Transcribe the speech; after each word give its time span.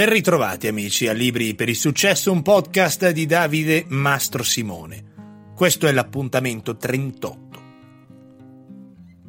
Ben 0.00 0.08
ritrovati 0.08 0.66
amici 0.66 1.08
a 1.08 1.12
Libri 1.12 1.54
per 1.54 1.68
il 1.68 1.76
Successo, 1.76 2.32
un 2.32 2.40
podcast 2.40 3.10
di 3.10 3.26
Davide 3.26 3.84
Mastro 3.88 4.42
Simone. 4.42 5.52
Questo 5.54 5.86
è 5.86 5.92
l'appuntamento 5.92 6.74
38. 6.74 7.62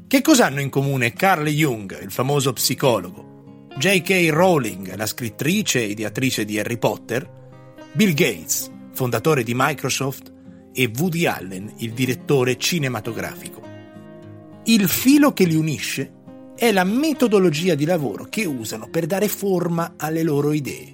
Che 0.07 0.21
cosa 0.21 0.45
hanno 0.45 0.61
in 0.61 0.69
comune 0.69 1.11
Carl 1.11 1.45
Jung, 1.47 2.01
il 2.01 2.09
famoso 2.09 2.53
psicologo, 2.53 3.67
J.K. 3.75 4.29
Rowling, 4.31 4.95
la 4.95 5.05
scrittrice 5.05 5.81
e 5.81 5.87
ideatrice 5.87 6.45
di 6.45 6.57
Harry 6.57 6.77
Potter, 6.77 7.29
Bill 7.91 8.13
Gates, 8.13 8.71
fondatore 8.93 9.43
di 9.43 9.51
Microsoft, 9.53 10.31
e 10.71 10.89
Woody 10.97 11.25
Allen, 11.25 11.69
il 11.79 11.91
direttore 11.91 12.55
cinematografico? 12.55 13.61
Il 14.63 14.87
filo 14.87 15.33
che 15.33 15.43
li 15.43 15.55
unisce 15.55 16.20
è 16.61 16.71
la 16.71 16.83
metodologia 16.83 17.73
di 17.73 17.85
lavoro 17.85 18.27
che 18.29 18.45
usano 18.45 18.87
per 18.87 19.07
dare 19.07 19.27
forma 19.27 19.95
alle 19.97 20.21
loro 20.21 20.51
idee. 20.51 20.93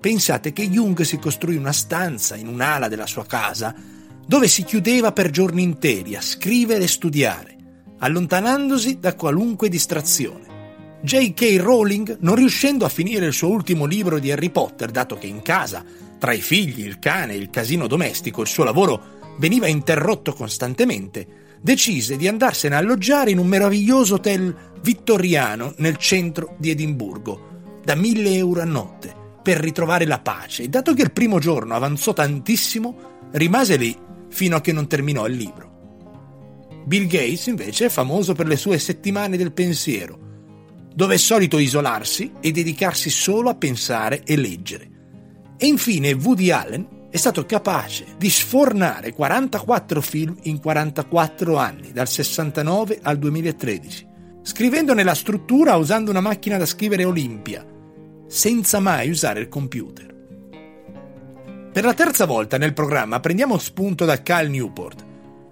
Pensate 0.00 0.54
che 0.54 0.70
Jung 0.70 1.02
si 1.02 1.18
costruì 1.18 1.56
una 1.56 1.70
stanza 1.70 2.34
in 2.34 2.48
un'ala 2.48 2.88
della 2.88 3.06
sua 3.06 3.26
casa 3.26 3.74
dove 4.26 4.48
si 4.48 4.64
chiudeva 4.64 5.12
per 5.12 5.28
giorni 5.28 5.62
interi 5.62 6.16
a 6.16 6.22
scrivere 6.22 6.84
e 6.84 6.88
studiare, 6.88 7.56
allontanandosi 7.98 9.00
da 9.00 9.14
qualunque 9.16 9.68
distrazione. 9.68 10.46
J.K. 11.02 11.58
Rowling, 11.60 12.16
non 12.20 12.36
riuscendo 12.36 12.86
a 12.86 12.88
finire 12.88 13.26
il 13.26 13.34
suo 13.34 13.50
ultimo 13.50 13.84
libro 13.84 14.18
di 14.18 14.32
Harry 14.32 14.48
Potter, 14.48 14.90
dato 14.90 15.18
che 15.18 15.26
in 15.26 15.42
casa, 15.42 15.84
tra 16.18 16.32
i 16.32 16.40
figli, 16.40 16.86
il 16.86 16.98
cane 16.98 17.34
e 17.34 17.36
il 17.36 17.50
casino 17.50 17.86
domestico, 17.86 18.40
il 18.40 18.48
suo 18.48 18.64
lavoro 18.64 19.18
veniva 19.36 19.66
interrotto 19.66 20.32
costantemente, 20.32 21.49
decise 21.60 22.16
di 22.16 22.26
andarsene 22.26 22.74
a 22.74 22.78
alloggiare 22.78 23.30
in 23.30 23.38
un 23.38 23.46
meraviglioso 23.46 24.14
hotel 24.14 24.54
vittoriano 24.82 25.74
nel 25.78 25.96
centro 25.96 26.56
di 26.58 26.70
Edimburgo, 26.70 27.80
da 27.84 27.94
mille 27.94 28.34
euro 28.34 28.62
a 28.62 28.64
notte, 28.64 29.14
per 29.42 29.58
ritrovare 29.58 30.06
la 30.06 30.20
pace. 30.20 30.64
E 30.64 30.68
dato 30.68 30.94
che 30.94 31.02
il 31.02 31.12
primo 31.12 31.38
giorno 31.38 31.74
avanzò 31.74 32.12
tantissimo, 32.12 33.28
rimase 33.32 33.76
lì 33.76 33.96
fino 34.28 34.56
a 34.56 34.60
che 34.60 34.72
non 34.72 34.86
terminò 34.86 35.26
il 35.26 35.36
libro. 35.36 35.68
Bill 36.84 37.06
Gates 37.06 37.46
invece 37.46 37.86
è 37.86 37.88
famoso 37.88 38.34
per 38.34 38.46
le 38.46 38.56
sue 38.56 38.78
settimane 38.78 39.36
del 39.36 39.52
pensiero, 39.52 40.18
dove 40.94 41.14
è 41.14 41.18
solito 41.18 41.58
isolarsi 41.58 42.32
e 42.40 42.50
dedicarsi 42.52 43.10
solo 43.10 43.50
a 43.50 43.54
pensare 43.54 44.22
e 44.24 44.36
leggere. 44.36 44.88
E 45.56 45.66
infine 45.66 46.12
Woody 46.12 46.50
Allen 46.50 46.99
è 47.10 47.16
stato 47.16 47.44
capace 47.44 48.06
di 48.16 48.30
sfornare 48.30 49.12
44 49.12 50.00
film 50.00 50.36
in 50.42 50.60
44 50.60 51.56
anni, 51.56 51.90
dal 51.90 52.06
69 52.06 53.00
al 53.02 53.18
2013, 53.18 54.06
scrivendone 54.42 55.02
la 55.02 55.14
struttura 55.14 55.74
usando 55.74 56.10
una 56.10 56.20
macchina 56.20 56.56
da 56.56 56.66
scrivere 56.66 57.04
Olympia, 57.04 57.66
senza 58.28 58.78
mai 58.78 59.10
usare 59.10 59.40
il 59.40 59.48
computer. 59.48 60.08
Per 61.72 61.84
la 61.84 61.94
terza 61.94 62.26
volta 62.26 62.58
nel 62.58 62.74
programma 62.74 63.18
prendiamo 63.18 63.58
spunto 63.58 64.04
da 64.04 64.22
Cal 64.22 64.48
Newport, 64.48 65.04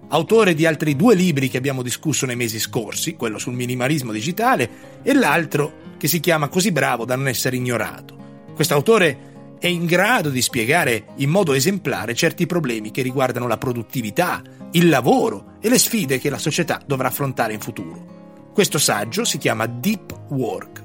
autore 0.09 0.53
di 0.53 0.65
altri 0.65 0.95
due 0.95 1.13
libri 1.13 1.49
che 1.49 1.57
abbiamo 1.57 1.81
discusso 1.81 2.25
nei 2.25 2.37
mesi 2.37 2.57
scorsi, 2.57 3.15
quello 3.15 3.37
sul 3.37 3.53
minimalismo 3.53 4.13
digitale 4.13 5.01
e 5.03 5.13
l'altro 5.13 5.87
che 5.97 6.07
si 6.07 6.21
chiama 6.21 6.47
Così 6.47 6.71
bravo 6.71 7.03
da 7.03 7.17
non 7.17 7.27
essere 7.27 7.57
ignorato. 7.57 8.17
Quest'autore 8.55 9.28
è 9.59 9.67
in 9.67 9.85
grado 9.85 10.29
di 10.29 10.41
spiegare 10.41 11.07
in 11.17 11.29
modo 11.29 11.53
esemplare 11.53 12.15
certi 12.15 12.45
problemi 12.45 12.91
che 12.91 13.01
riguardano 13.01 13.45
la 13.45 13.57
produttività, 13.57 14.41
il 14.71 14.87
lavoro 14.87 15.57
e 15.59 15.67
le 15.67 15.77
sfide 15.77 16.17
che 16.17 16.29
la 16.29 16.37
società 16.37 16.81
dovrà 16.85 17.09
affrontare 17.09 17.53
in 17.53 17.59
futuro. 17.59 18.51
Questo 18.53 18.77
saggio 18.77 19.25
si 19.25 19.37
chiama 19.37 19.65
Deep 19.65 20.17
Work, 20.29 20.83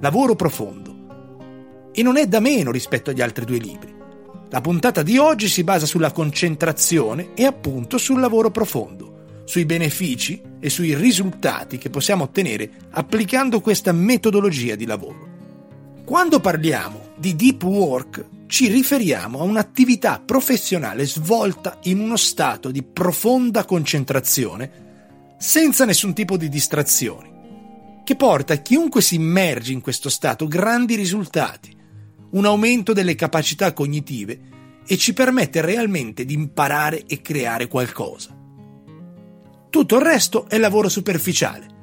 lavoro 0.00 0.34
profondo, 0.34 1.90
e 1.92 2.02
non 2.02 2.16
è 2.16 2.26
da 2.26 2.40
meno 2.40 2.72
rispetto 2.72 3.10
agli 3.10 3.22
altri 3.22 3.44
due 3.44 3.58
libri. 3.58 3.94
La 4.50 4.60
puntata 4.60 5.02
di 5.02 5.18
oggi 5.18 5.48
si 5.48 5.62
basa 5.62 5.86
sulla 5.86 6.10
concentrazione 6.10 7.28
e 7.34 7.44
appunto 7.44 7.96
sul 7.96 8.18
lavoro 8.18 8.50
profondo, 8.50 9.42
sui 9.44 9.64
benefici 9.64 10.42
e 10.58 10.68
sui 10.68 10.96
risultati 10.96 11.78
che 11.78 11.90
possiamo 11.90 12.24
ottenere 12.24 12.70
applicando 12.90 13.60
questa 13.60 13.92
metodologia 13.92 14.74
di 14.74 14.84
lavoro. 14.84 15.34
Quando 16.04 16.40
parliamo 16.40 17.05
di 17.16 17.34
deep 17.34 17.62
work 17.62 18.26
ci 18.46 18.68
riferiamo 18.68 19.40
a 19.40 19.44
un'attività 19.44 20.20
professionale 20.24 21.06
svolta 21.06 21.78
in 21.84 21.98
uno 21.98 22.16
stato 22.16 22.70
di 22.70 22.82
profonda 22.82 23.64
concentrazione 23.64 24.84
senza 25.38 25.84
nessun 25.84 26.14
tipo 26.14 26.36
di 26.36 26.48
distrazioni, 26.48 27.30
che 28.04 28.16
porta 28.16 28.54
a 28.54 28.58
chiunque 28.58 29.02
si 29.02 29.16
immerge 29.16 29.72
in 29.72 29.80
questo 29.80 30.08
stato 30.08 30.46
grandi 30.46 30.94
risultati, 30.94 31.74
un 32.30 32.44
aumento 32.44 32.92
delle 32.92 33.14
capacità 33.14 33.72
cognitive 33.72 34.40
e 34.86 34.96
ci 34.96 35.12
permette 35.12 35.60
realmente 35.60 36.24
di 36.24 36.34
imparare 36.34 37.04
e 37.06 37.20
creare 37.20 37.66
qualcosa. 37.66 38.34
Tutto 39.68 39.96
il 39.96 40.02
resto 40.02 40.48
è 40.48 40.56
lavoro 40.58 40.88
superficiale. 40.88 41.74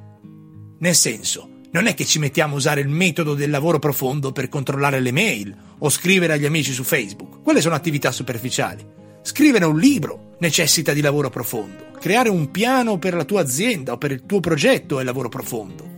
Nel 0.80 0.96
senso, 0.96 1.50
non 1.74 1.88
è 1.88 1.96
che 1.96 2.06
ci 2.06 2.20
mettiamo 2.20 2.54
a 2.54 2.58
usare 2.58 2.82
il 2.82 2.88
metodo 2.88 3.34
del 3.34 3.50
lavoro 3.50 3.80
profondo 3.80 4.32
per 4.32 4.48
controllare 4.48 5.00
le 5.00 5.12
mail 5.12 5.56
o 5.80 5.90
scrivere 5.90 6.34
agli 6.34 6.46
amici 6.46 6.72
su 6.72 6.84
Facebook. 6.84 7.42
Quelle 7.42 7.62
sono 7.62 7.74
attività 7.74 8.12
superficiali. 8.12 8.86
Scrivere 9.24 9.66
un 9.66 9.80
libro 9.80 10.36
necessita 10.40 10.94
di 10.94 11.02
lavoro 11.02 11.32
profondo. 11.32 11.92
Creare 12.00 12.30
un 12.30 12.52
piano 12.52 13.00
per 13.00 13.16
la 13.16 13.24
tua 13.24 13.42
azienda 13.42 13.94
o 13.94 13.98
per 13.98 14.12
il 14.12 14.24
tuo 14.28 14.40
progetto 14.40 15.00
è 15.00 15.04
lavoro 15.04 15.30
profondo. 15.30 15.92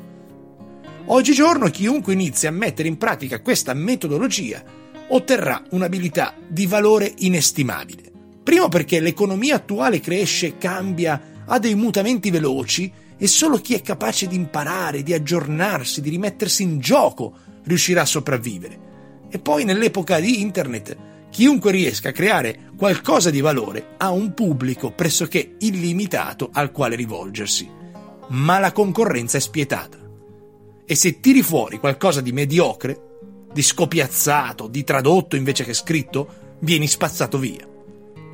Oggigiorno 1.07 1.69
chiunque 1.69 2.13
inizi 2.13 2.47
a 2.47 2.51
mettere 2.51 2.87
in 2.87 2.97
pratica 2.97 3.41
questa 3.41 3.73
metodologia 3.73 4.63
otterrà 5.09 5.61
un'abilità 5.71 6.35
di 6.47 6.67
valore 6.67 7.13
inestimabile. 7.17 8.11
Primo 8.43 8.69
perché 8.69 9.01
l'economia 9.01 9.55
attuale 9.55 9.99
cresce, 9.99 10.57
cambia, 10.57 11.43
ha 11.45 11.59
dei 11.59 11.75
mutamenti 11.75 12.29
veloci 12.29 12.91
e 13.17 13.27
solo 13.27 13.57
chi 13.57 13.73
è 13.73 13.81
capace 13.81 14.27
di 14.27 14.35
imparare, 14.35 15.03
di 15.03 15.13
aggiornarsi, 15.13 16.01
di 16.01 16.09
rimettersi 16.09 16.63
in 16.63 16.79
gioco 16.79 17.33
riuscirà 17.63 18.01
a 18.01 18.05
sopravvivere. 18.05 18.79
E 19.29 19.39
poi 19.39 19.63
nell'epoca 19.63 20.19
di 20.19 20.41
Internet, 20.41 20.97
chiunque 21.29 21.71
riesca 21.71 22.09
a 22.09 22.13
creare 22.13 22.71
qualcosa 22.77 23.29
di 23.29 23.41
valore 23.41 23.95
ha 23.97 24.11
un 24.11 24.33
pubblico 24.33 24.91
pressoché 24.91 25.55
illimitato 25.59 26.49
al 26.51 26.71
quale 26.71 26.95
rivolgersi. 26.95 27.69
Ma 28.27 28.59
la 28.59 28.71
concorrenza 28.71 29.37
è 29.37 29.41
spietata. 29.41 29.97
E 30.85 30.95
se 30.95 31.19
tiri 31.19 31.41
fuori 31.41 31.79
qualcosa 31.79 32.21
di 32.21 32.31
mediocre, 32.31 33.01
di 33.51 33.61
scopiazzato, 33.61 34.67
di 34.67 34.83
tradotto 34.83 35.35
invece 35.35 35.63
che 35.63 35.73
scritto, 35.73 36.57
vieni 36.59 36.87
spazzato 36.87 37.37
via. 37.37 37.74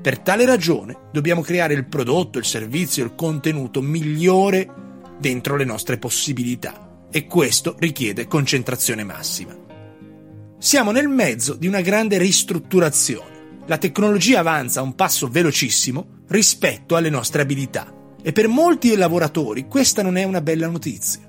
Per 0.01 0.17
tale 0.17 0.45
ragione 0.45 0.97
dobbiamo 1.11 1.41
creare 1.41 1.75
il 1.75 1.85
prodotto, 1.85 2.39
il 2.39 2.45
servizio, 2.45 3.03
il 3.03 3.13
contenuto 3.13 3.83
migliore 3.83 4.67
dentro 5.19 5.55
le 5.55 5.63
nostre 5.63 5.99
possibilità 5.99 7.05
e 7.11 7.27
questo 7.27 7.75
richiede 7.77 8.25
concentrazione 8.25 9.03
massima. 9.03 9.55
Siamo 10.57 10.89
nel 10.89 11.07
mezzo 11.07 11.53
di 11.53 11.67
una 11.67 11.81
grande 11.81 12.17
ristrutturazione. 12.17 13.59
La 13.67 13.77
tecnologia 13.77 14.39
avanza 14.39 14.79
a 14.79 14.83
un 14.83 14.95
passo 14.95 15.27
velocissimo 15.27 16.23
rispetto 16.29 16.95
alle 16.95 17.11
nostre 17.11 17.43
abilità 17.43 17.93
e 18.23 18.31
per 18.31 18.47
molti 18.47 18.95
lavoratori 18.95 19.67
questa 19.67 20.01
non 20.01 20.17
è 20.17 20.23
una 20.23 20.41
bella 20.41 20.67
notizia. 20.67 21.21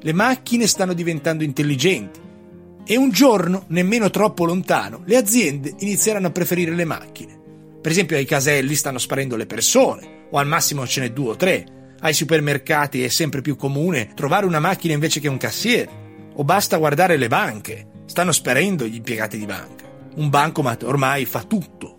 Le 0.00 0.12
macchine 0.14 0.66
stanno 0.66 0.94
diventando 0.94 1.44
intelligenti 1.44 2.20
e 2.86 2.96
un 2.96 3.10
giorno, 3.10 3.64
nemmeno 3.68 4.08
troppo 4.08 4.46
lontano, 4.46 5.02
le 5.04 5.16
aziende 5.16 5.74
inizieranno 5.78 6.28
a 6.28 6.30
preferire 6.30 6.74
le 6.74 6.84
macchine. 6.84 7.33
Per 7.84 7.92
esempio 7.92 8.16
ai 8.16 8.24
caselli 8.24 8.76
stanno 8.76 8.96
sparendo 8.96 9.36
le 9.36 9.44
persone, 9.44 10.28
o 10.30 10.38
al 10.38 10.46
massimo 10.46 10.86
ce 10.86 11.02
n'è 11.02 11.10
due 11.10 11.32
o 11.32 11.36
tre. 11.36 11.66
Ai 12.00 12.14
supermercati 12.14 13.04
è 13.04 13.08
sempre 13.08 13.42
più 13.42 13.56
comune 13.56 14.12
trovare 14.14 14.46
una 14.46 14.58
macchina 14.58 14.94
invece 14.94 15.20
che 15.20 15.28
un 15.28 15.36
cassiere. 15.36 15.90
O 16.32 16.44
basta 16.44 16.78
guardare 16.78 17.18
le 17.18 17.28
banche, 17.28 17.88
stanno 18.06 18.32
sparendo 18.32 18.86
gli 18.86 18.94
impiegati 18.94 19.36
di 19.36 19.44
banca. 19.44 19.84
Un 20.14 20.30
bancomat 20.30 20.82
ormai 20.84 21.26
fa 21.26 21.42
tutto. 21.42 21.98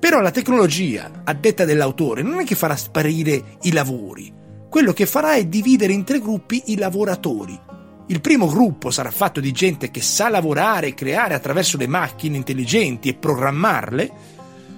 Però 0.00 0.22
la 0.22 0.30
tecnologia, 0.30 1.20
a 1.22 1.34
detta 1.34 1.66
dell'autore, 1.66 2.22
non 2.22 2.40
è 2.40 2.44
che 2.44 2.54
farà 2.54 2.74
sparire 2.74 3.58
i 3.60 3.72
lavori. 3.72 4.32
Quello 4.70 4.94
che 4.94 5.04
farà 5.04 5.34
è 5.34 5.44
dividere 5.44 5.92
in 5.92 6.04
tre 6.04 6.18
gruppi 6.18 6.62
i 6.68 6.78
lavoratori. 6.78 7.60
Il 8.06 8.22
primo 8.22 8.46
gruppo 8.46 8.90
sarà 8.90 9.10
fatto 9.10 9.40
di 9.40 9.52
gente 9.52 9.90
che 9.90 10.00
sa 10.00 10.30
lavorare 10.30 10.86
e 10.86 10.94
creare 10.94 11.34
attraverso 11.34 11.76
le 11.76 11.88
macchine 11.88 12.38
intelligenti 12.38 13.10
e 13.10 13.14
programmarle, 13.16 14.35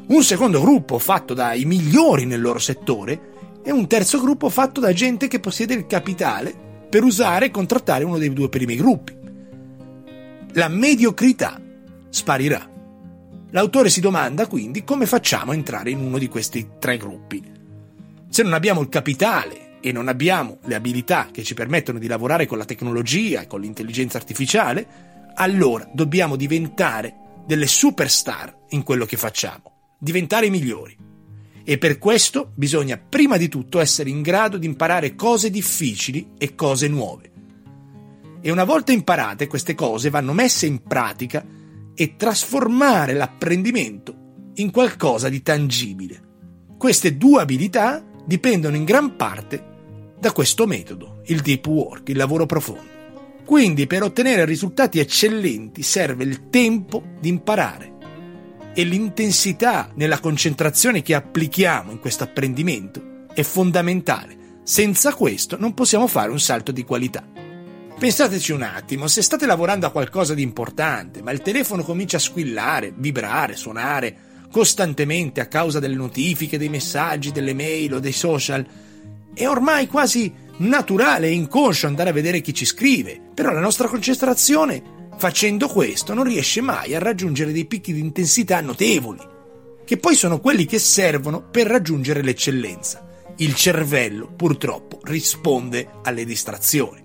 un 0.09 0.23
secondo 0.23 0.61
gruppo 0.61 0.99
fatto 0.99 1.35
dai 1.35 1.65
migliori 1.65 2.25
nel 2.25 2.41
loro 2.41 2.59
settore 2.59 3.61
e 3.63 3.71
un 3.71 3.87
terzo 3.87 4.21
gruppo 4.21 4.49
fatto 4.49 4.81
da 4.81 4.93
gente 4.93 5.29
che 5.29 5.41
possiede 5.41 5.75
il 5.75 5.87
capitale 5.87 6.55
per 6.89 7.03
usare 7.03 7.47
e 7.47 7.51
contrattare 7.51 8.05
uno 8.05 8.17
dei 8.17 8.33
due 8.33 8.49
primi 8.49 8.77
gruppi. 8.77 9.17
La 10.53 10.69
mediocrità 10.69 11.61
sparirà. 12.09 12.67
L'autore 13.51 13.91
si 13.91 14.01
domanda 14.01 14.47
quindi 14.47 14.85
come 14.85 15.07
facciamo 15.07 15.53
a 15.53 15.55
entrare 15.55 15.91
in 15.91 16.01
uno 16.01 16.19
di 16.19 16.29
questi 16.29 16.67
tre 16.79 16.97
gruppi. 16.97 17.43
Se 18.31 18.43
non 18.43 18.55
abbiamo 18.55 18.81
il 18.81 18.89
capitale 18.89 19.79
e 19.81 19.93
non 19.93 20.09
abbiamo 20.09 20.59
le 20.65 20.75
abilità 20.75 21.29
che 21.31 21.43
ci 21.43 21.55
permettono 21.55 21.99
di 21.99 22.07
lavorare 22.07 22.47
con 22.47 22.59
la 22.59 22.65
tecnologia 22.65 23.43
e 23.43 23.47
con 23.47 23.61
l'intelligenza 23.61 24.17
artificiale, 24.17 24.87
allora 25.35 25.89
dobbiamo 25.93 26.37
diventare 26.37 27.15
delle 27.47 27.67
superstar 27.67 28.55
in 28.71 28.83
quello 28.83 29.07
che 29.07 29.17
facciamo, 29.17 29.78
diventare 29.99 30.49
migliori. 30.49 30.97
E 31.65 31.77
per 31.77 31.99
questo 31.99 32.53
bisogna 32.55 32.97
prima 32.97 33.37
di 33.37 33.49
tutto 33.49 33.81
essere 33.81 34.09
in 34.09 34.23
grado 34.23 34.57
di 34.57 34.67
imparare 34.67 35.15
cose 35.15 35.51
difficili 35.51 36.31
e 36.39 36.55
cose 36.55 36.89
nuove. 36.89 37.31
E 38.41 38.51
una 38.51 38.65
volta 38.65 38.93
imparate 38.93 39.49
queste 39.49 39.75
cose 39.75 40.09
vanno 40.09 40.33
messe 40.33 40.67
in 40.67 40.83
pratica 40.83 41.45
e 41.95 42.17
trasformare 42.17 43.13
l'apprendimento 43.13 44.53
in 44.55 44.71
qualcosa 44.71 45.29
di 45.29 45.43
tangibile. 45.43 46.23
Queste 46.79 47.17
due 47.17 47.43
abilità 47.43 48.03
dipendono 48.25 48.77
in 48.77 48.85
gran 48.85 49.17
parte 49.17 49.77
da 50.19 50.33
questo 50.33 50.67
metodo, 50.67 51.23
il 51.27 51.41
deep 51.41 51.67
work, 51.67 52.09
il 52.09 52.17
lavoro 52.17 52.47
profondo. 52.47 52.97
Quindi 53.45 53.87
per 53.87 54.03
ottenere 54.03 54.45
risultati 54.45 55.01
eccellenti 55.01 55.83
serve 55.83 56.25
il 56.25 56.49
tempo 56.51 57.03
di 57.21 57.29
imparare 57.29 57.97
e 58.79 58.85
l'intensità 58.85 59.91
nella 59.97 60.21
concentrazione 60.21 61.03
che 61.03 61.13
applichiamo 61.13 61.91
in 61.91 61.99
questo 61.99 62.23
apprendimento 62.23 63.25
è 63.35 63.43
fondamentale. 63.43 64.61
Senza 64.63 65.15
questo 65.15 65.59
non 65.59 65.75
possiamo 65.75 66.07
fare 66.07 66.31
un 66.31 66.39
salto 66.39 66.71
di 66.71 66.85
qualità. 66.85 67.27
Pensateci 67.99 68.53
un 68.53 68.63
attimo, 68.63 69.09
se 69.09 69.21
state 69.21 69.47
lavorando 69.47 69.85
a 69.87 69.91
qualcosa 69.91 70.33
di 70.33 70.43
importante, 70.43 71.23
ma 71.23 71.33
il 71.33 71.43
telefono 71.43 71.83
comincia 71.83 72.19
a 72.19 72.21
squillare, 72.21 72.93
vibrare, 72.97 73.57
suonare 73.57 74.17
costantemente 74.49 75.41
a 75.41 75.47
causa 75.47 75.81
delle 75.81 75.97
notifiche, 75.97 76.57
dei 76.57 76.69
messaggi, 76.69 77.33
delle 77.33 77.55
mail 77.55 77.95
o 77.95 77.99
dei 77.99 78.13
social, 78.13 78.65
è 79.35 79.49
ormai 79.49 79.89
quasi 79.89 80.33
naturale 80.59 81.27
e 81.27 81.33
inconscio 81.33 81.89
andare 81.89 82.11
a 82.11 82.13
vedere 82.13 82.41
chi 82.41 82.55
ci 82.55 82.65
scrive, 82.65 83.21
però 83.35 83.51
la 83.51 83.59
nostra 83.59 83.89
concentrazione 83.89 84.98
facendo 85.19 85.67
questo 85.67 86.15
non 86.15 86.25
riesce 86.25 86.61
mai 86.61 86.95
a 86.95 87.01
raggiungere 87.01 87.53
dei 87.53 87.67
picchi 87.67 87.93
di 87.93 88.01
intensità 88.01 88.61
notevoli, 88.61 89.19
che 89.85 89.97
poi 89.97 90.15
sono 90.15 90.41
quelli 90.41 90.65
che 90.65 90.79
servono 90.79 91.43
per 91.43 91.67
raggiungere 91.67 92.23
l'eccellenza. 92.23 93.07
Il 93.39 93.55
cervello 93.55 94.33
purtroppo 94.35 95.01
risponde 95.03 95.91
alle 96.03 96.25
distrazioni. 96.25 97.05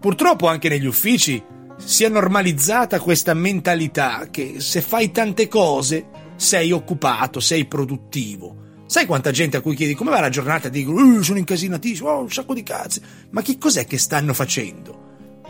Purtroppo 0.00 0.46
anche 0.46 0.68
negli 0.68 0.86
uffici 0.86 1.42
si 1.78 2.04
è 2.04 2.08
normalizzata 2.08 3.00
questa 3.00 3.34
mentalità 3.34 4.28
che 4.30 4.56
se 4.58 4.80
fai 4.80 5.10
tante 5.10 5.48
cose 5.48 6.06
sei 6.36 6.72
occupato, 6.72 7.40
sei 7.40 7.66
produttivo. 7.66 8.66
Sai 8.86 9.06
quanta 9.06 9.30
gente 9.30 9.56
a 9.56 9.60
cui 9.60 9.74
chiedi 9.74 9.94
come 9.94 10.10
va 10.10 10.20
la 10.20 10.28
giornata 10.28 10.68
e 10.68 10.70
dicono 10.70 11.04
uh, 11.04 11.22
sono 11.22 11.38
incasinatissimo, 11.38 12.08
ho 12.08 12.20
un 12.20 12.30
sacco 12.30 12.54
di 12.54 12.62
cazzi. 12.62 13.00
Ma 13.30 13.42
che 13.42 13.58
cos'è 13.58 13.84
che 13.86 13.98
stanno 13.98 14.32
facendo? 14.32 14.97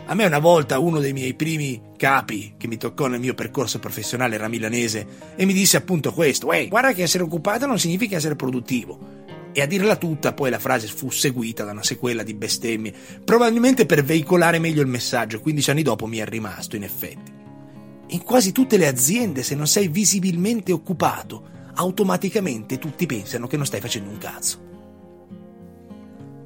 A 0.09 0.15
me 0.15 0.25
una 0.25 0.39
volta 0.39 0.79
uno 0.79 0.99
dei 0.99 1.13
miei 1.13 1.35
primi 1.35 1.79
capi 1.95 2.55
che 2.57 2.67
mi 2.67 2.77
toccò 2.77 3.05
nel 3.05 3.19
mio 3.19 3.35
percorso 3.35 3.77
professionale 3.77 4.33
era 4.33 4.47
milanese 4.47 5.05
e 5.35 5.45
mi 5.45 5.53
disse 5.53 5.77
appunto 5.77 6.11
questo, 6.13 6.51
Ehi, 6.51 6.67
guarda 6.67 6.93
che 6.93 7.03
essere 7.03 7.21
occupato 7.21 7.67
non 7.67 7.77
significa 7.77 8.15
essere 8.15 8.35
produttivo. 8.35 9.27
E 9.53 9.61
a 9.61 9.67
dirla 9.67 9.97
tutta 9.97 10.33
poi 10.33 10.49
la 10.49 10.57
frase 10.57 10.87
fu 10.87 11.11
seguita 11.11 11.63
da 11.63 11.73
una 11.73 11.83
sequela 11.83 12.23
di 12.23 12.33
bestemmie, 12.33 12.91
probabilmente 13.23 13.85
per 13.85 14.03
veicolare 14.03 14.57
meglio 14.57 14.81
il 14.81 14.87
messaggio, 14.87 15.41
15 15.41 15.69
anni 15.69 15.83
dopo 15.83 16.07
mi 16.07 16.17
è 16.17 16.25
rimasto 16.25 16.75
in 16.75 16.81
effetti. 16.81 17.31
In 18.07 18.23
quasi 18.23 18.51
tutte 18.51 18.77
le 18.77 18.87
aziende 18.87 19.43
se 19.43 19.53
non 19.53 19.67
sei 19.67 19.89
visibilmente 19.89 20.71
occupato 20.71 21.49
automaticamente 21.75 22.79
tutti 22.79 23.05
pensano 23.05 23.45
che 23.45 23.57
non 23.57 23.67
stai 23.67 23.79
facendo 23.79 24.09
un 24.09 24.17
cazzo. 24.17 24.57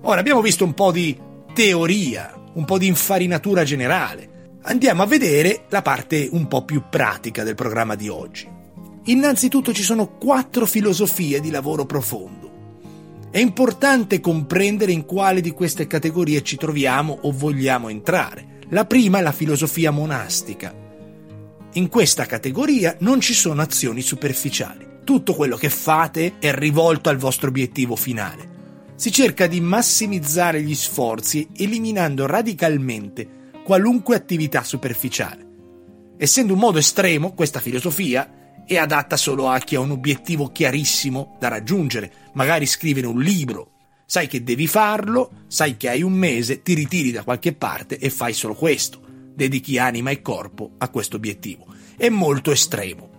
Ora 0.01 0.19
abbiamo 0.19 0.42
visto 0.42 0.66
un 0.66 0.74
po' 0.74 0.92
di 0.92 1.18
teoria, 1.54 2.43
un 2.53 2.65
po' 2.65 2.77
di 2.77 2.88
infarinatura 2.88 3.63
generale. 3.63 4.57
Andiamo 4.63 5.03
a 5.03 5.07
vedere 5.07 5.65
la 5.69 5.81
parte 5.81 6.29
un 6.31 6.47
po' 6.47 6.63
più 6.63 6.83
pratica 6.89 7.44
del 7.44 7.55
programma 7.55 7.95
di 7.95 8.07
oggi. 8.07 8.47
Innanzitutto 9.05 9.73
ci 9.73 9.83
sono 9.83 10.17
quattro 10.17 10.65
filosofie 10.65 11.39
di 11.39 11.51
lavoro 11.51 11.85
profondo. 11.85 12.51
È 13.29 13.39
importante 13.39 14.19
comprendere 14.19 14.91
in 14.91 15.05
quale 15.05 15.41
di 15.41 15.51
queste 15.51 15.88
categorie 15.88 16.44
ci 16.44 16.55
troviamo 16.55 17.17
o 17.21 17.31
vogliamo 17.31 17.89
entrare. 17.89 18.59
La 18.69 18.85
prima 18.85 19.19
è 19.19 19.21
la 19.21 19.31
filosofia 19.31 19.91
monastica. 19.91 20.73
In 21.73 21.89
questa 21.89 22.25
categoria 22.25 22.95
non 22.99 23.19
ci 23.19 23.33
sono 23.33 23.61
azioni 23.61 24.01
superficiali 24.01 24.91
tutto 25.03 25.33
quello 25.33 25.57
che 25.57 25.69
fate 25.69 26.35
è 26.39 26.53
rivolto 26.53 27.09
al 27.09 27.17
vostro 27.17 27.49
obiettivo 27.49 27.95
finale. 27.95 28.52
Si 28.95 29.12
cerca 29.12 29.48
di 29.48 29.60
massimizzare 29.60 30.62
gli 30.62 30.75
sforzi 30.75 31.48
eliminando 31.57 32.25
radicalmente 32.25 33.51
qualunque 33.63 34.16
attività 34.16 34.63
superficiale. 34.63 35.48
Essendo 36.18 36.54
un 36.54 36.60
modo 36.60 36.78
estremo, 36.78 37.34
questa 37.34 37.60
filosofia 37.60 38.62
è 38.66 38.78
adatta 38.78 39.18
solo 39.18 39.50
a 39.50 39.57
chi 39.60 39.75
ha 39.75 39.80
un 39.80 39.92
obiettivo 39.92 40.51
chiarissimo 40.51 41.36
da 41.40 41.48
raggiungere, 41.48 42.12
magari 42.34 42.66
scrivere 42.66 43.07
un 43.07 43.19
libro. 43.19 43.72
Sai 44.06 44.28
che 44.28 44.44
devi 44.44 44.68
farlo, 44.68 45.45
sai 45.48 45.75
che 45.75 45.90
hai 45.90 46.04
un 46.04 46.13
mese, 46.13 46.62
ti 46.62 46.74
ritiri 46.74 47.12
da 47.12 47.24
qualche 47.24 47.54
parte 47.54 47.98
e 47.98 48.10
fai 48.10 48.34
solo 48.34 48.54
questo. 48.54 49.01
Dedichi 49.34 49.80
anima 49.80 50.12
e 50.12 50.22
corpo 50.22 50.74
a 50.78 50.90
questo 50.90 51.16
obiettivo. 51.16 51.66
È 51.98 52.10
molto 52.10 52.51
estremo. 52.51 53.10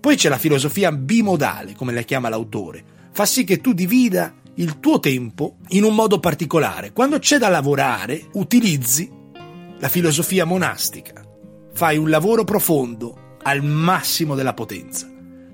Poi 0.00 0.16
c'è 0.16 0.28
la 0.28 0.38
filosofia 0.38 0.90
bimodale, 0.90 1.74
come 1.74 1.92
la 1.92 2.02
chiama 2.02 2.28
l'autore. 2.28 2.96
Fa 3.12 3.26
sì 3.26 3.44
che 3.44 3.60
tu 3.60 3.72
divida 3.72 4.34
il 4.58 4.80
tuo 4.80 4.98
tempo 4.98 5.58
in 5.68 5.84
un 5.84 5.94
modo 5.94 6.18
particolare. 6.18 6.92
Quando 6.92 7.18
c'è 7.18 7.38
da 7.38 7.48
lavorare, 7.48 8.26
utilizzi 8.32 9.08
la 9.78 9.88
filosofia 9.88 10.44
monastica. 10.44 11.24
Fai 11.72 11.96
un 11.96 12.10
lavoro 12.10 12.42
profondo 12.42 13.36
al 13.42 13.62
massimo 13.62 14.34
della 14.34 14.54
potenza. 14.54 15.08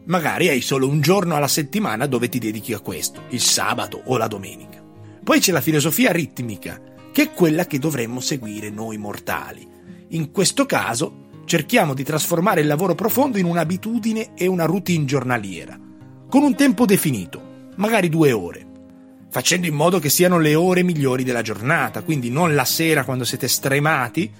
Magari 0.06 0.48
hai 0.48 0.62
solo 0.62 0.88
un 0.88 1.02
giorno 1.02 1.34
alla 1.34 1.48
settimana 1.48 2.06
dove 2.06 2.30
ti 2.30 2.38
dedichi 2.38 2.72
a 2.72 2.80
questo, 2.80 3.24
il 3.28 3.40
sabato 3.40 4.00
o 4.04 4.16
la 4.16 4.26
domenica. 4.26 4.82
Poi 5.22 5.38
c'è 5.38 5.52
la 5.52 5.60
filosofia 5.60 6.10
ritmica, 6.10 6.80
che 7.12 7.22
è 7.24 7.32
quella 7.32 7.66
che 7.66 7.78
dovremmo 7.78 8.20
seguire 8.20 8.70
noi 8.70 8.96
mortali. 8.96 9.66
In 10.10 10.30
questo 10.30 10.64
caso 10.64 11.28
cerchiamo 11.44 11.92
di 11.92 12.04
trasformare 12.04 12.62
il 12.62 12.66
lavoro 12.66 12.94
profondo 12.94 13.36
in 13.36 13.44
un'abitudine 13.44 14.32
e 14.34 14.46
una 14.46 14.64
routine 14.64 15.04
giornaliera, 15.04 15.78
con 16.28 16.42
un 16.42 16.54
tempo 16.54 16.86
definito, 16.86 17.70
magari 17.76 18.08
due 18.08 18.32
ore, 18.32 18.72
facendo 19.34 19.66
in 19.66 19.74
modo 19.74 19.98
che 19.98 20.10
siano 20.10 20.38
le 20.38 20.54
ore 20.54 20.84
migliori 20.84 21.24
della 21.24 21.42
giornata, 21.42 22.02
quindi 22.02 22.30
non 22.30 22.54
la 22.54 22.64
sera 22.64 23.02
quando 23.02 23.24
siete 23.24 23.48
stremati, 23.48 24.30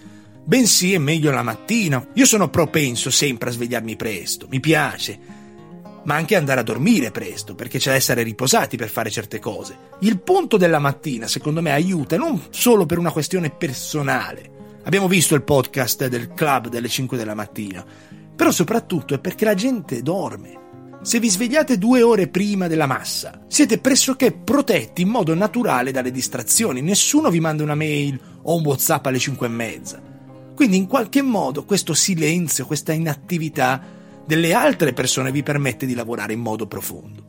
bensì 0.45 0.95
è 0.95 0.99
meglio 0.99 1.33
la 1.33 1.42
mattina. 1.42 2.07
Io 2.12 2.25
sono 2.25 2.49
propenso 2.49 3.11
sempre 3.11 3.49
a 3.49 3.52
svegliarmi 3.52 3.97
presto, 3.97 4.47
mi 4.49 4.61
piace, 4.61 5.19
ma 6.04 6.14
anche 6.14 6.37
andare 6.37 6.61
a 6.61 6.62
dormire 6.62 7.11
presto, 7.11 7.57
perché 7.57 7.80
c'è 7.80 7.90
da 7.90 7.97
essere 7.97 8.23
riposati 8.23 8.76
per 8.76 8.88
fare 8.88 9.11
certe 9.11 9.40
cose. 9.40 9.76
Il 10.02 10.21
punto 10.21 10.57
della 10.57 10.78
mattina, 10.78 11.26
secondo 11.26 11.61
me, 11.61 11.73
aiuta 11.73 12.16
non 12.16 12.40
solo 12.50 12.87
per 12.87 12.99
una 12.99 13.11
questione 13.11 13.50
personale, 13.50 14.52
Abbiamo 14.87 15.09
visto 15.09 15.35
il 15.35 15.42
podcast 15.42 16.09
del 16.09 16.35
club 16.35 16.69
delle 16.69 16.88
5 16.88 17.16
della 17.16 17.35
mattina, 17.35 17.83
però 18.37 18.50
soprattutto 18.50 19.14
è 19.14 19.19
perché 19.19 19.47
la 19.47 19.54
gente 19.54 20.02
dorme. 20.02 20.63
Se 21.04 21.20
vi 21.20 21.28
svegliate 21.28 21.76
due 21.76 22.00
ore 22.00 22.28
prima 22.28 22.66
della 22.66 22.87
massa, 22.87 23.44
siete 23.46 23.76
pressoché 23.76 24.32
protetti 24.32 25.02
in 25.02 25.08
modo 25.08 25.34
naturale 25.34 25.92
dalle 25.92 26.11
distrazioni, 26.11 26.80
nessuno 26.80 27.28
vi 27.28 27.40
manda 27.40 27.62
una 27.62 27.75
mail 27.75 28.18
o 28.40 28.56
un 28.56 28.64
WhatsApp 28.64 29.04
alle 29.04 29.18
5 29.18 29.46
e 29.46 29.50
mezza. 29.50 30.02
Quindi 30.54 30.78
in 30.78 30.87
qualche 30.87 31.20
modo 31.20 31.66
questo 31.66 31.92
silenzio, 31.92 32.64
questa 32.64 32.94
inattività 32.94 33.82
delle 34.25 34.54
altre 34.54 34.94
persone 34.94 35.30
vi 35.30 35.42
permette 35.42 35.84
di 35.84 35.92
lavorare 35.92 36.32
in 36.32 36.40
modo 36.40 36.66
profondo. 36.66 37.23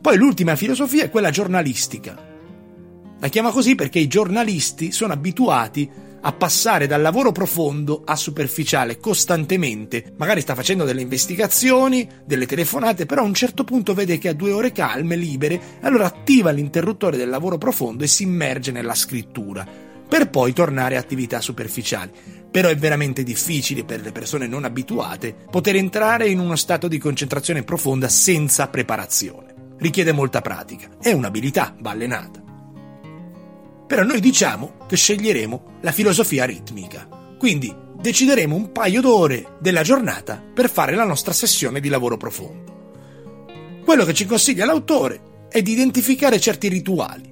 Poi 0.00 0.16
l'ultima 0.16 0.56
filosofia 0.56 1.04
è 1.04 1.10
quella 1.10 1.28
giornalistica. 1.28 2.16
La 3.20 3.28
chiama 3.28 3.50
così 3.50 3.74
perché 3.74 3.98
i 3.98 4.08
giornalisti 4.08 4.90
sono 4.90 5.12
abituati 5.12 5.86
a 5.92 6.07
passare 6.32 6.86
dal 6.86 7.00
lavoro 7.00 7.32
profondo 7.32 8.02
a 8.04 8.16
superficiale 8.16 8.98
costantemente. 8.98 10.12
Magari 10.16 10.40
sta 10.40 10.54
facendo 10.54 10.84
delle 10.84 11.02
investigazioni, 11.02 12.08
delle 12.24 12.46
telefonate, 12.46 13.06
però 13.06 13.22
a 13.22 13.26
un 13.26 13.34
certo 13.34 13.64
punto 13.64 13.94
vede 13.94 14.18
che 14.18 14.28
ha 14.28 14.34
due 14.34 14.52
ore 14.52 14.72
calme, 14.72 15.16
libere, 15.16 15.60
allora 15.82 16.06
attiva 16.06 16.50
l'interruttore 16.50 17.16
del 17.16 17.28
lavoro 17.28 17.58
profondo 17.58 18.04
e 18.04 18.08
si 18.08 18.24
immerge 18.24 18.70
nella 18.70 18.94
scrittura, 18.94 19.66
per 20.08 20.30
poi 20.30 20.52
tornare 20.52 20.96
a 20.96 21.00
attività 21.00 21.40
superficiali. 21.40 22.10
Però 22.50 22.68
è 22.68 22.76
veramente 22.76 23.22
difficile 23.22 23.84
per 23.84 24.00
le 24.00 24.10
persone 24.10 24.46
non 24.46 24.64
abituate 24.64 25.34
poter 25.50 25.76
entrare 25.76 26.28
in 26.28 26.38
uno 26.38 26.56
stato 26.56 26.88
di 26.88 26.98
concentrazione 26.98 27.62
profonda 27.62 28.08
senza 28.08 28.68
preparazione. 28.68 29.54
Richiede 29.78 30.12
molta 30.12 30.40
pratica, 30.40 30.88
è 31.00 31.12
un'abilità, 31.12 31.76
va 31.78 31.90
allenata. 31.90 32.47
Però 33.88 34.02
noi 34.02 34.20
diciamo 34.20 34.84
che 34.86 34.96
sceglieremo 34.96 35.78
la 35.80 35.92
filosofia 35.92 36.44
ritmica. 36.44 37.08
Quindi 37.38 37.74
decideremo 37.98 38.54
un 38.54 38.70
paio 38.70 39.00
d'ore 39.00 39.56
della 39.60 39.82
giornata 39.82 40.40
per 40.54 40.68
fare 40.68 40.94
la 40.94 41.04
nostra 41.04 41.32
sessione 41.32 41.80
di 41.80 41.88
lavoro 41.88 42.18
profondo. 42.18 43.46
Quello 43.82 44.04
che 44.04 44.12
ci 44.12 44.26
consiglia 44.26 44.66
l'autore 44.66 45.46
è 45.48 45.62
di 45.62 45.72
identificare 45.72 46.38
certi 46.38 46.68
rituali. 46.68 47.26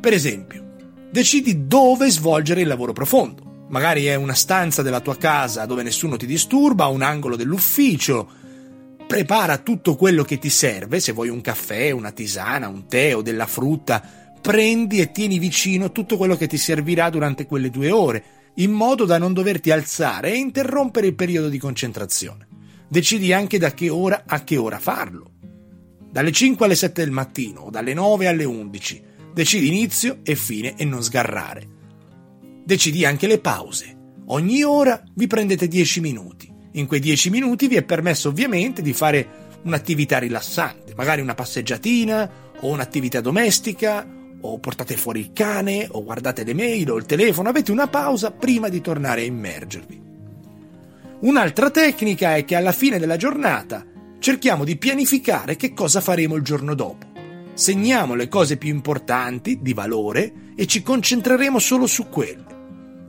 Per 0.00 0.14
esempio, 0.14 0.64
decidi 1.10 1.66
dove 1.66 2.10
svolgere 2.10 2.62
il 2.62 2.68
lavoro 2.68 2.94
profondo. 2.94 3.66
Magari 3.68 4.06
è 4.06 4.14
una 4.14 4.32
stanza 4.32 4.80
della 4.80 5.00
tua 5.00 5.18
casa 5.18 5.66
dove 5.66 5.82
nessuno 5.82 6.16
ti 6.16 6.24
disturba, 6.24 6.86
un 6.86 7.02
angolo 7.02 7.36
dell'ufficio. 7.36 8.30
Prepara 9.06 9.58
tutto 9.58 9.94
quello 9.96 10.24
che 10.24 10.38
ti 10.38 10.48
serve, 10.48 11.00
se 11.00 11.12
vuoi 11.12 11.28
un 11.28 11.42
caffè, 11.42 11.90
una 11.90 12.12
tisana, 12.12 12.68
un 12.68 12.86
tè 12.86 13.14
o 13.14 13.20
della 13.20 13.46
frutta, 13.46 14.21
prendi 14.42 15.00
e 15.00 15.12
tieni 15.12 15.38
vicino 15.38 15.92
tutto 15.92 16.16
quello 16.16 16.36
che 16.36 16.48
ti 16.48 16.58
servirà 16.58 17.08
durante 17.08 17.46
quelle 17.46 17.70
due 17.70 17.90
ore, 17.90 18.24
in 18.56 18.72
modo 18.72 19.06
da 19.06 19.16
non 19.16 19.32
doverti 19.32 19.70
alzare 19.70 20.32
e 20.32 20.36
interrompere 20.36 21.06
il 21.06 21.14
periodo 21.14 21.48
di 21.48 21.58
concentrazione. 21.58 22.48
Decidi 22.88 23.32
anche 23.32 23.56
da 23.56 23.72
che 23.72 23.88
ora 23.88 24.24
a 24.26 24.42
che 24.42 24.56
ora 24.58 24.78
farlo. 24.78 25.30
Dalle 26.10 26.32
5 26.32 26.66
alle 26.66 26.74
7 26.74 27.02
del 27.02 27.12
mattino 27.12 27.60
o 27.62 27.70
dalle 27.70 27.94
9 27.94 28.26
alle 28.26 28.44
11. 28.44 29.02
Decidi 29.32 29.68
inizio 29.68 30.18
e 30.24 30.34
fine 30.34 30.74
e 30.76 30.84
non 30.84 31.02
sgarrare. 31.02 31.68
Decidi 32.64 33.06
anche 33.06 33.28
le 33.28 33.38
pause. 33.38 33.96
Ogni 34.26 34.62
ora 34.62 35.02
vi 35.14 35.26
prendete 35.28 35.68
10 35.68 36.00
minuti. 36.00 36.52
In 36.72 36.86
quei 36.86 37.00
10 37.00 37.30
minuti 37.30 37.68
vi 37.68 37.76
è 37.76 37.82
permesso 37.82 38.28
ovviamente 38.28 38.82
di 38.82 38.92
fare 38.92 39.50
un'attività 39.62 40.18
rilassante, 40.18 40.94
magari 40.96 41.20
una 41.20 41.34
passeggiatina 41.34 42.30
o 42.60 42.68
un'attività 42.68 43.20
domestica 43.20 44.20
o 44.42 44.58
portate 44.58 44.96
fuori 44.96 45.20
il 45.20 45.32
cane 45.32 45.86
o 45.90 46.02
guardate 46.02 46.44
le 46.44 46.54
mail 46.54 46.90
o 46.90 46.96
il 46.96 47.06
telefono, 47.06 47.48
avete 47.48 47.72
una 47.72 47.88
pausa 47.88 48.30
prima 48.30 48.68
di 48.68 48.80
tornare 48.80 49.22
a 49.22 49.24
immergervi. 49.24 50.00
Un'altra 51.20 51.70
tecnica 51.70 52.36
è 52.36 52.44
che 52.44 52.56
alla 52.56 52.72
fine 52.72 52.98
della 52.98 53.16
giornata 53.16 53.86
cerchiamo 54.18 54.64
di 54.64 54.76
pianificare 54.76 55.56
che 55.56 55.72
cosa 55.72 56.00
faremo 56.00 56.34
il 56.34 56.42
giorno 56.42 56.74
dopo. 56.74 57.06
Segniamo 57.54 58.14
le 58.14 58.28
cose 58.28 58.56
più 58.56 58.70
importanti, 58.70 59.60
di 59.60 59.72
valore, 59.74 60.32
e 60.56 60.66
ci 60.66 60.82
concentreremo 60.82 61.58
solo 61.58 61.86
su 61.86 62.08
quelle. 62.08 62.44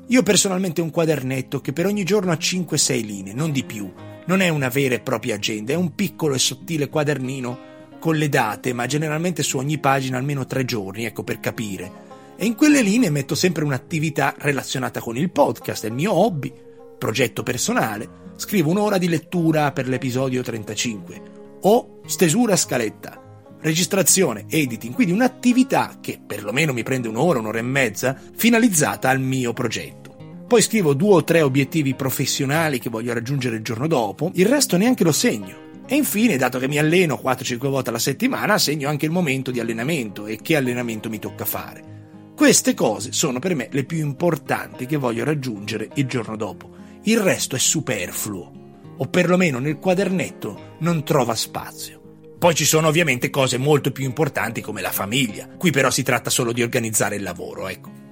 Io 0.07 0.21
personalmente 0.21 0.81
ho 0.81 0.83
un 0.83 0.91
quadernetto 0.91 1.61
che 1.61 1.73
per 1.73 1.85
ogni 1.85 2.03
giorno 2.03 2.31
ha 2.31 2.37
5-6 2.37 3.05
linee, 3.05 3.33
non 3.33 3.51
di 3.51 3.63
più. 3.63 3.91
Non 4.25 4.41
è 4.41 4.49
una 4.49 4.69
vera 4.69 4.95
e 4.95 4.99
propria 4.99 5.35
agenda, 5.35 5.73
è 5.73 5.75
un 5.75 5.95
piccolo 5.95 6.35
e 6.35 6.39
sottile 6.39 6.89
quadernino 6.89 7.71
con 8.03 8.17
le 8.17 8.27
date, 8.27 8.74
ma 8.74 8.86
generalmente 8.86 9.43
su 9.43 9.57
ogni 9.57 9.77
pagina 9.77 10.17
almeno 10.17 10.45
tre 10.45 10.65
giorni, 10.65 11.05
ecco 11.05 11.24
per 11.24 11.39
capire. 11.39 11.89
E 12.36 12.45
in 12.45 12.53
quelle 12.53 12.81
linee 12.81 13.10
metto 13.10 13.33
sempre 13.33 13.63
un'attività 13.63 14.36
relazionata 14.38 15.00
con 15.00 15.15
il 15.15 15.31
podcast, 15.31 15.86
il 15.86 15.93
mio 15.93 16.12
hobby, 16.12 16.51
progetto 16.98 17.43
personale. 17.43 18.33
Scrivo 18.36 18.72
un'ora 18.72 18.98
di 18.98 19.07
lettura 19.07 19.72
per 19.72 19.88
l'episodio 19.88 20.41
35 20.41 21.22
o 21.62 22.01
stesura 22.05 22.57
scaletta 22.57 23.22
registrazione, 23.62 24.48
editing, 24.50 24.93
quindi 24.93 25.13
un'attività 25.13 26.00
che 26.01 26.19
perlomeno 26.27 26.74
mi 26.74 26.83
prende 26.83 27.07
un'ora, 27.07 27.39
un'ora 27.39 27.60
e 27.60 27.62
mezza, 27.62 28.19
finalizzata 28.36 29.07
al 29.07 29.22
mio 29.22 29.53
progetto. 29.53 30.43
Poi 30.45 30.62
scrivo 30.62 30.93
due 30.93 31.13
o 31.13 31.24
tre 31.24 31.41
obiettivi 31.41 31.93
professionali 31.93 32.79
che 32.79 32.89
voglio 32.89 33.13
raggiungere 33.13 33.55
il 33.55 33.63
giorno 33.63 33.88
dopo, 33.88 34.29
il 34.33 34.45
resto 34.45 34.75
neanche 34.75 35.05
lo 35.05 35.13
segno. 35.13 35.62
E 35.85 35.95
infine, 35.95 36.37
dato 36.37 36.59
che 36.59 36.67
mi 36.67 36.77
alleno 36.77 37.19
4-5 37.21 37.67
volte 37.67 37.89
alla 37.89 37.99
settimana, 37.99 38.57
segno 38.57 38.89
anche 38.89 39.05
il 39.05 39.11
momento 39.11 39.51
di 39.51 39.59
allenamento 39.59 40.25
e 40.25 40.39
che 40.41 40.55
allenamento 40.55 41.09
mi 41.09 41.19
tocca 41.19 41.45
fare. 41.45 41.91
Queste 42.35 42.73
cose 42.73 43.11
sono 43.11 43.39
per 43.39 43.53
me 43.53 43.67
le 43.71 43.83
più 43.83 43.99
importanti 43.99 44.85
che 44.85 44.97
voglio 44.97 45.23
raggiungere 45.23 45.89
il 45.95 46.05
giorno 46.05 46.35
dopo. 46.35 46.69
Il 47.03 47.19
resto 47.19 47.55
è 47.55 47.59
superfluo, 47.59 48.51
o 48.97 49.07
perlomeno 49.07 49.59
nel 49.59 49.77
quadernetto 49.77 50.75
non 50.79 51.03
trova 51.03 51.35
spazio. 51.35 52.01
Poi 52.39 52.55
ci 52.55 52.65
sono 52.65 52.87
ovviamente 52.87 53.29
cose 53.29 53.57
molto 53.57 53.91
più 53.91 54.03
importanti 54.03 54.61
come 54.61 54.81
la 54.81 54.91
famiglia. 54.91 55.47
Qui 55.57 55.71
però 55.71 55.89
si 55.89 56.03
tratta 56.03 56.29
solo 56.29 56.51
di 56.51 56.61
organizzare 56.61 57.15
il 57.15 57.23
lavoro, 57.23 57.67
ecco. 57.67 58.02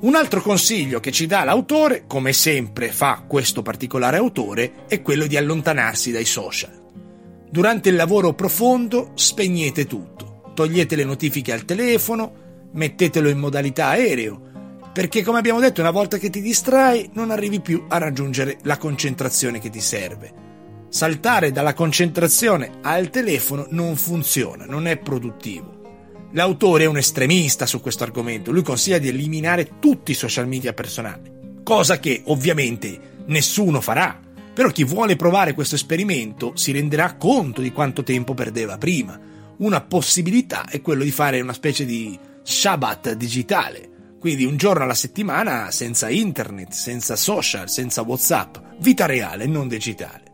Un 0.00 0.14
altro 0.14 0.40
consiglio 0.40 1.00
che 1.00 1.10
ci 1.10 1.26
dà 1.26 1.42
l'autore, 1.42 2.04
come 2.06 2.32
sempre 2.32 2.92
fa 2.92 3.24
questo 3.26 3.62
particolare 3.62 4.16
autore, 4.16 4.86
è 4.86 5.02
quello 5.02 5.26
di 5.26 5.36
allontanarsi 5.36 6.12
dai 6.12 6.24
social. 6.24 6.70
Durante 7.50 7.88
il 7.88 7.96
lavoro 7.96 8.32
profondo 8.32 9.10
spegnete 9.14 9.86
tutto, 9.86 10.52
togliete 10.54 10.94
le 10.94 11.02
notifiche 11.02 11.52
al 11.52 11.64
telefono, 11.64 12.68
mettetelo 12.74 13.28
in 13.28 13.38
modalità 13.38 13.88
aereo, 13.88 14.40
perché 14.92 15.24
come 15.24 15.38
abbiamo 15.38 15.58
detto 15.58 15.80
una 15.80 15.90
volta 15.90 16.16
che 16.16 16.30
ti 16.30 16.40
distrai 16.40 17.10
non 17.14 17.32
arrivi 17.32 17.60
più 17.60 17.86
a 17.88 17.98
raggiungere 17.98 18.58
la 18.62 18.76
concentrazione 18.76 19.58
che 19.58 19.68
ti 19.68 19.80
serve. 19.80 20.32
Saltare 20.88 21.50
dalla 21.50 21.74
concentrazione 21.74 22.78
al 22.82 23.10
telefono 23.10 23.66
non 23.70 23.96
funziona, 23.96 24.64
non 24.64 24.86
è 24.86 24.96
produttivo. 24.96 25.77
L'autore 26.32 26.84
è 26.84 26.86
un 26.86 26.98
estremista 26.98 27.64
su 27.64 27.80
questo 27.80 28.04
argomento, 28.04 28.52
lui 28.52 28.62
consiglia 28.62 28.98
di 28.98 29.08
eliminare 29.08 29.78
tutti 29.78 30.10
i 30.10 30.14
social 30.14 30.46
media 30.46 30.74
personali, 30.74 31.62
cosa 31.62 31.98
che 31.98 32.22
ovviamente 32.26 33.22
nessuno 33.26 33.80
farà, 33.80 34.20
però 34.52 34.68
chi 34.68 34.84
vuole 34.84 35.16
provare 35.16 35.54
questo 35.54 35.76
esperimento 35.76 36.52
si 36.54 36.72
renderà 36.72 37.14
conto 37.14 37.62
di 37.62 37.72
quanto 37.72 38.02
tempo 38.02 38.34
perdeva 38.34 38.76
prima. 38.76 39.18
Una 39.58 39.80
possibilità 39.80 40.68
è 40.68 40.82
quello 40.82 41.02
di 41.02 41.10
fare 41.10 41.40
una 41.40 41.52
specie 41.54 41.86
di 41.86 42.18
Shabbat 42.42 43.12
digitale, 43.14 44.16
quindi 44.20 44.44
un 44.44 44.56
giorno 44.56 44.82
alla 44.82 44.94
settimana 44.94 45.70
senza 45.70 46.10
internet, 46.10 46.72
senza 46.72 47.16
social, 47.16 47.70
senza 47.70 48.02
WhatsApp, 48.02 48.56
vita 48.80 49.06
reale, 49.06 49.46
non 49.46 49.66
digitale. 49.66 50.24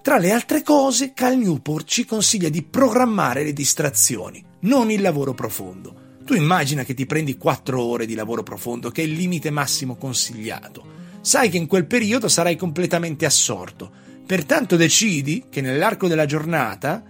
Tra 0.00 0.16
le 0.18 0.32
altre 0.32 0.62
cose, 0.62 1.12
Cal 1.12 1.36
Newport 1.36 1.86
ci 1.86 2.04
consiglia 2.06 2.48
di 2.48 2.62
programmare 2.62 3.44
le 3.44 3.52
distrazioni, 3.52 4.44
non 4.62 4.90
il 4.90 5.00
lavoro 5.00 5.34
profondo. 5.34 6.10
Tu 6.24 6.34
immagina 6.34 6.84
che 6.84 6.94
ti 6.94 7.06
prendi 7.06 7.36
4 7.36 7.82
ore 7.82 8.06
di 8.06 8.14
lavoro 8.14 8.42
profondo, 8.42 8.90
che 8.90 9.02
è 9.02 9.04
il 9.04 9.12
limite 9.12 9.50
massimo 9.50 9.96
consigliato. 9.96 11.00
Sai 11.20 11.48
che 11.48 11.56
in 11.56 11.66
quel 11.66 11.86
periodo 11.86 12.28
sarai 12.28 12.56
completamente 12.56 13.24
assorto. 13.24 13.90
Pertanto 14.24 14.76
decidi 14.76 15.46
che 15.48 15.60
nell'arco 15.60 16.06
della 16.06 16.26
giornata 16.26 17.02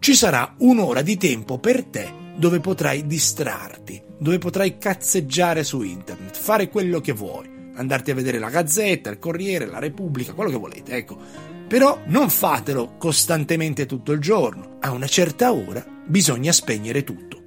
ci 0.00 0.14
sarà 0.14 0.54
un'ora 0.58 1.02
di 1.02 1.16
tempo 1.16 1.58
per 1.58 1.84
te 1.84 2.12
dove 2.36 2.58
potrai 2.60 3.06
distrarti, 3.06 4.02
dove 4.18 4.38
potrai 4.38 4.78
cazzeggiare 4.78 5.62
su 5.62 5.82
internet, 5.82 6.36
fare 6.36 6.68
quello 6.68 7.00
che 7.00 7.12
vuoi, 7.12 7.48
andarti 7.74 8.10
a 8.10 8.14
vedere 8.14 8.38
la 8.38 8.48
Gazzetta, 8.48 9.10
il 9.10 9.18
Corriere, 9.18 9.66
la 9.66 9.78
Repubblica, 9.78 10.32
quello 10.32 10.50
che 10.50 10.56
volete, 10.56 10.96
ecco 10.96 11.48
però 11.70 12.02
non 12.06 12.30
fatelo 12.30 12.96
costantemente 12.98 13.86
tutto 13.86 14.10
il 14.10 14.18
giorno. 14.18 14.78
A 14.80 14.90
una 14.90 15.06
certa 15.06 15.52
ora 15.52 15.84
bisogna 16.10 16.52
spegnere 16.52 17.04
tutto. 17.04 17.38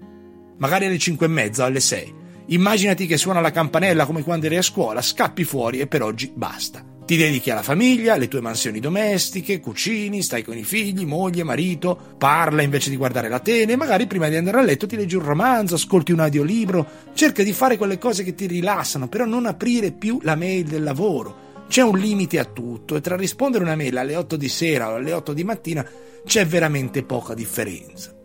Magari 0.57 0.85
alle 0.85 0.97
5 0.97 1.25
e 1.25 1.29
mezza 1.29 1.65
alle 1.65 1.81
6. 1.81 2.21
Immaginati 2.47 3.05
che 3.05 3.17
suona 3.17 3.41
la 3.41 3.51
campanella 3.51 4.05
come 4.05 4.23
quando 4.23 4.45
eri 4.45 4.57
a 4.57 4.61
scuola, 4.61 5.01
scappi 5.01 5.43
fuori 5.43 5.79
e 5.79 5.87
per 5.87 6.01
oggi 6.01 6.31
basta. 6.33 6.83
Ti 7.05 7.17
dedichi 7.17 7.49
alla 7.49 7.61
famiglia, 7.61 8.13
alle 8.13 8.29
tue 8.29 8.39
mansioni 8.39 8.79
domestiche, 8.79 9.59
cucini, 9.59 10.21
stai 10.21 10.41
con 10.41 10.57
i 10.57 10.63
figli, 10.63 11.05
moglie, 11.05 11.43
marito, 11.43 12.15
parla 12.17 12.61
invece 12.61 12.89
di 12.89 12.95
guardare 12.95 13.27
la 13.27 13.39
tele, 13.39 13.75
magari 13.75 14.07
prima 14.07 14.29
di 14.29 14.37
andare 14.37 14.59
a 14.59 14.61
letto 14.61 14.87
ti 14.87 14.95
leggi 14.95 15.17
un 15.17 15.25
romanzo, 15.25 15.75
ascolti 15.75 16.13
un 16.13 16.21
audiolibro, 16.21 16.87
cerca 17.13 17.43
di 17.43 17.51
fare 17.51 17.75
quelle 17.75 17.97
cose 17.97 18.23
che 18.23 18.35
ti 18.35 18.45
rilassano, 18.45 19.09
però 19.09 19.25
non 19.25 19.45
aprire 19.45 19.91
più 19.91 20.19
la 20.21 20.35
mail 20.35 20.63
del 20.63 20.83
lavoro, 20.83 21.65
c'è 21.67 21.81
un 21.81 21.97
limite 21.97 22.39
a 22.39 22.45
tutto 22.45 22.95
e 22.95 23.01
tra 23.01 23.17
rispondere 23.17 23.65
una 23.65 23.75
mail 23.75 23.97
alle 23.97 24.15
8 24.15 24.37
di 24.37 24.47
sera 24.47 24.89
o 24.89 24.95
alle 24.95 25.11
8 25.11 25.33
di 25.33 25.43
mattina 25.43 25.85
c'è 26.25 26.45
veramente 26.45 27.03
poca 27.03 27.33
differenza. 27.33 28.22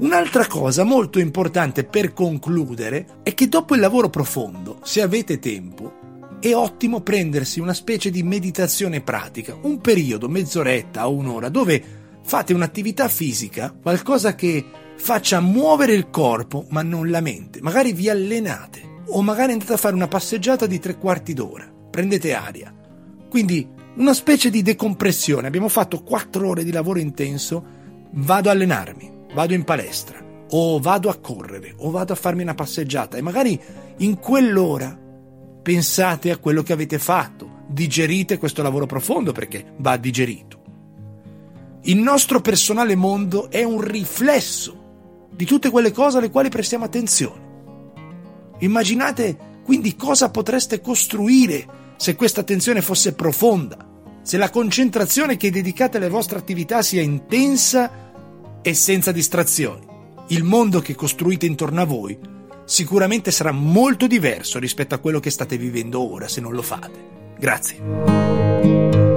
Un'altra 0.00 0.46
cosa 0.46 0.84
molto 0.84 1.18
importante 1.18 1.84
per 1.84 2.12
concludere 2.12 3.20
è 3.22 3.34
che 3.34 3.48
dopo 3.48 3.74
il 3.74 3.80
lavoro 3.80 4.08
profondo, 4.08 4.78
se 4.82 5.02
avete 5.02 5.38
tempo, 5.38 6.38
è 6.40 6.54
ottimo 6.54 7.00
prendersi 7.00 7.60
una 7.60 7.74
specie 7.74 8.10
di 8.10 8.22
meditazione 8.22 9.02
pratica, 9.02 9.56
un 9.60 9.78
periodo, 9.80 10.28
mezz'oretta 10.28 11.06
o 11.06 11.14
un'ora, 11.14 11.50
dove 11.50 11.82
fate 12.22 12.54
un'attività 12.54 13.08
fisica, 13.08 13.74
qualcosa 13.78 14.34
che 14.34 14.64
faccia 14.96 15.40
muovere 15.40 15.92
il 15.92 16.08
corpo 16.08 16.64
ma 16.70 16.82
non 16.82 17.10
la 17.10 17.20
mente. 17.20 17.60
Magari 17.60 17.92
vi 17.92 18.08
allenate 18.08 19.02
o 19.08 19.20
magari 19.20 19.52
andate 19.52 19.74
a 19.74 19.76
fare 19.76 19.94
una 19.94 20.08
passeggiata 20.08 20.66
di 20.66 20.78
tre 20.78 20.96
quarti 20.96 21.34
d'ora 21.34 21.70
prendete 21.90 22.32
aria. 22.32 22.72
Quindi 23.28 23.68
una 23.96 24.14
specie 24.14 24.48
di 24.48 24.62
decompressione. 24.62 25.46
Abbiamo 25.46 25.68
fatto 25.68 26.02
quattro 26.02 26.48
ore 26.48 26.64
di 26.64 26.72
lavoro 26.72 27.00
intenso, 27.00 27.64
vado 28.12 28.48
a 28.48 28.52
allenarmi, 28.52 29.18
vado 29.32 29.54
in 29.54 29.64
palestra, 29.64 30.24
o 30.50 30.80
vado 30.80 31.08
a 31.08 31.16
correre, 31.16 31.74
o 31.78 31.90
vado 31.90 32.12
a 32.12 32.16
farmi 32.16 32.42
una 32.42 32.54
passeggiata 32.54 33.16
e 33.16 33.22
magari 33.22 33.60
in 33.98 34.18
quell'ora 34.18 34.98
pensate 35.62 36.30
a 36.30 36.38
quello 36.38 36.62
che 36.62 36.72
avete 36.72 36.98
fatto, 36.98 37.64
digerite 37.68 38.38
questo 38.38 38.62
lavoro 38.62 38.86
profondo 38.86 39.32
perché 39.32 39.72
va 39.76 39.96
digerito. 39.96 40.58
Il 41.82 41.98
nostro 41.98 42.40
personale 42.40 42.94
mondo 42.94 43.50
è 43.50 43.62
un 43.62 43.80
riflesso 43.80 45.28
di 45.30 45.44
tutte 45.44 45.70
quelle 45.70 45.92
cose 45.92 46.18
alle 46.18 46.30
quali 46.30 46.48
prestiamo 46.48 46.84
attenzione. 46.84 47.48
Immaginate 48.58 49.48
quindi 49.62 49.96
cosa 49.96 50.30
potreste 50.30 50.80
costruire 50.80 51.94
se 51.96 52.16
questa 52.16 52.40
attenzione 52.40 52.82
fosse 52.82 53.14
profonda, 53.14 53.76
se 54.22 54.36
la 54.36 54.50
concentrazione 54.50 55.36
che 55.36 55.50
dedicate 55.50 55.98
alle 55.98 56.08
vostre 56.08 56.38
attività 56.38 56.82
sia 56.82 57.00
intensa 57.00 58.09
e 58.62 58.74
senza 58.74 59.12
distrazioni, 59.12 59.86
il 60.28 60.42
mondo 60.44 60.80
che 60.80 60.94
costruite 60.94 61.46
intorno 61.46 61.80
a 61.80 61.84
voi 61.86 62.18
sicuramente 62.64 63.30
sarà 63.30 63.50
molto 63.50 64.06
diverso 64.06 64.58
rispetto 64.58 64.94
a 64.94 64.98
quello 64.98 65.18
che 65.18 65.30
state 65.30 65.56
vivendo 65.56 66.00
ora 66.00 66.28
se 66.28 66.40
non 66.40 66.52
lo 66.52 66.62
fate. 66.62 67.18
Grazie. 67.38 69.09